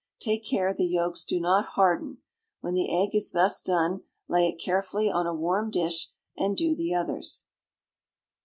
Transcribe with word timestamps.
Take 0.19 0.43
care 0.43 0.73
the 0.73 0.83
yolks 0.87 1.23
do 1.23 1.39
not 1.39 1.63
harden. 1.75 2.23
When 2.59 2.73
the 2.73 2.89
egg 2.91 3.13
is 3.13 3.33
thus 3.33 3.61
done, 3.61 4.01
lay 4.27 4.47
it 4.47 4.57
carefully 4.59 5.11
on 5.11 5.27
a 5.27 5.35
warm 5.35 5.69
dish, 5.69 6.09
and 6.35 6.57
do 6.57 6.75
the 6.75 6.91
others. 6.95 7.45